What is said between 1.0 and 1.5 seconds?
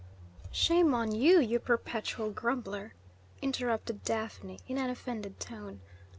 you,